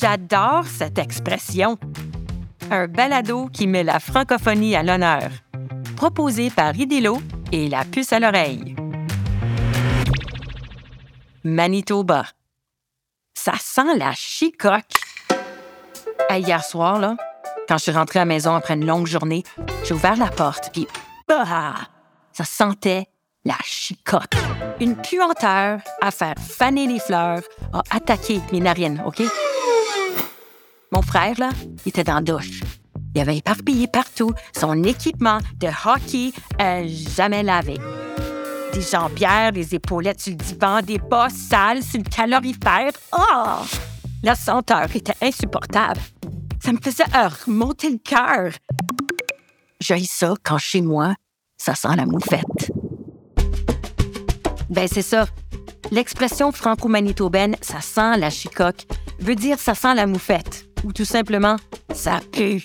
[0.00, 1.76] J'adore cette expression.
[2.70, 5.28] Un balado qui met la francophonie à l'honneur.
[5.94, 7.20] Proposé par Idélo
[7.52, 8.74] et la puce à l'oreille.
[11.44, 12.24] Manitoba.
[13.34, 14.94] Ça sent la chicoque.
[16.30, 17.16] hier soir, là,
[17.68, 19.42] quand je suis rentrée à la maison après une longue journée,
[19.84, 20.86] j'ai ouvert la porte, puis
[21.28, 21.74] bah,
[22.32, 23.06] ça sentait
[23.44, 24.32] la chicotte.
[24.80, 27.42] Une puanteur à faire faner les fleurs
[27.74, 29.22] a attaqué mes narines, OK?
[30.92, 31.50] Mon frère, là,
[31.84, 32.62] il était dans la douche.
[33.14, 37.78] Il avait éparpillé partout son équipement de hockey à jamais lavé.
[38.72, 42.90] Des jambières, des épaulettes sur le divan, des bas sales sur le calorifère.
[43.12, 43.64] Oh!
[44.22, 46.00] La senteur était insupportable.
[46.62, 47.04] Ça me faisait
[47.46, 48.52] remonter le cœur.
[49.80, 51.14] J'ai ça quand chez moi,
[51.56, 52.72] ça sent la moufette.
[54.68, 55.26] Ben c'est ça.
[55.90, 58.86] L'expression franco-manitobaine ça sent la chicoque
[59.18, 61.56] veut dire ça sent la moufette ou tout simplement
[61.94, 62.62] ça pue.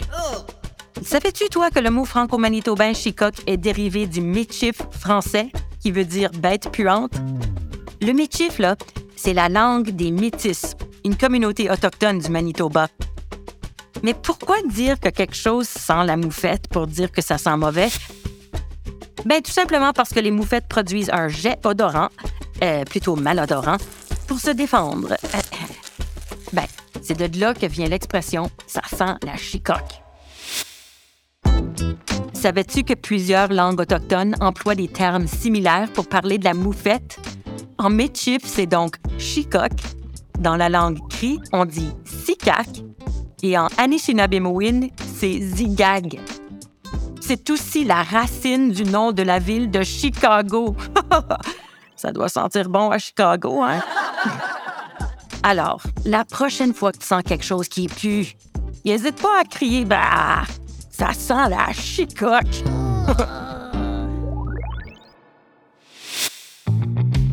[1.02, 6.32] Savais-tu toi que le mot franco-manitobain chicoque est dérivé du méchif français qui veut dire
[6.32, 7.14] bête puante?
[8.02, 8.76] Le méchif là,
[9.16, 12.88] c'est la langue des Métis, une communauté autochtone du Manitoba.
[14.04, 17.90] Mais pourquoi dire que quelque chose sent la moufette pour dire que ça sent mauvais?
[19.26, 22.10] Ben, tout simplement parce que les moufettes produisent un jet odorant,
[22.64, 23.78] euh, plutôt malodorant,
[24.28, 25.14] pour se défendre.
[25.14, 25.40] Euh,
[26.54, 26.66] ben,
[27.06, 30.02] c'est de là que vient l'expression ça sent la chicoque.
[32.34, 37.20] Savais-tu que plusieurs langues autochtones emploient des termes similaires pour parler de la moufette?
[37.78, 39.82] En Michif, c'est donc chicoque.
[40.40, 42.68] Dans la langue cri, on dit sikak.
[43.44, 46.20] Et en Anishinaabemowin, c'est zigag
[47.28, 50.76] c'est aussi la racine du nom de la ville de Chicago.
[51.96, 53.82] Ça doit sentir bon à Chicago, hein?
[55.48, 58.34] Alors, la prochaine fois que tu sens quelque chose qui pue,
[58.84, 60.42] n'hésite pas à crier Bah,
[60.90, 62.64] ça sent la chicoque.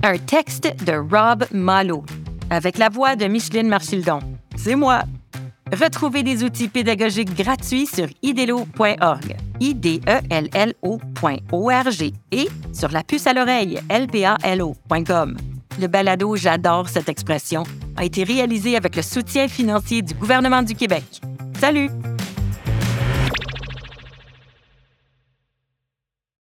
[0.02, 2.04] Un texte de Rob Malo,
[2.50, 4.18] avec la voix de Micheline Marchildon.
[4.56, 5.04] C'est moi.
[5.72, 12.90] Retrouvez des outils pédagogiques gratuits sur idelo.org, i d e l l o.org et sur
[12.90, 15.38] la puce à l'oreille lpalo.com.
[15.80, 17.64] Le balado J'adore cette expression
[17.96, 21.04] a été réalisé avec le soutien financier du gouvernement du Québec.
[21.58, 21.90] Salut!